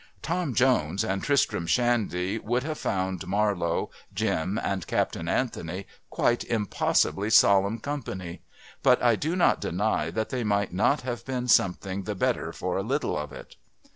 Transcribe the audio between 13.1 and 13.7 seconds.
of it.